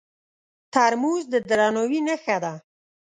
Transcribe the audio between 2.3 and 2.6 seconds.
ده.